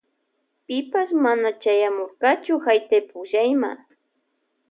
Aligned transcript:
Pipash 0.65 1.11
mana 1.23 1.49
chayamurkachu 1.61 2.53
haytaypukllayma. 2.65 3.69